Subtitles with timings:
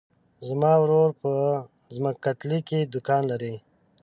[0.47, 1.31] زما ورور په
[1.95, 3.55] ځمکتلي کې دوکان لری.